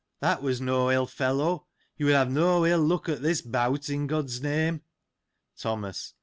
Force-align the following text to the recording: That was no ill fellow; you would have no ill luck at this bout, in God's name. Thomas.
That 0.19 0.41
was 0.41 0.59
no 0.59 0.89
ill 0.91 1.05
fellow; 1.05 1.67
you 1.95 2.07
would 2.07 2.15
have 2.15 2.31
no 2.31 2.65
ill 2.65 2.81
luck 2.81 3.07
at 3.07 3.21
this 3.21 3.43
bout, 3.43 3.87
in 3.87 4.07
God's 4.07 4.41
name. 4.41 4.81
Thomas. 5.55 6.15